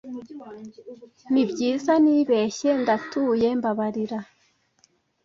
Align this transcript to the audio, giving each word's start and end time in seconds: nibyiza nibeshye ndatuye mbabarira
nibyiza 1.31 1.93
nibeshye 2.05 2.69
ndatuye 2.81 3.47
mbabarira 3.59 4.19